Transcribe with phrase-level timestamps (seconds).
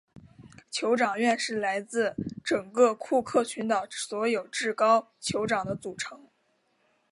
[0.71, 6.27] 酋长院是来自整个库克群岛所有至高酋长的组成。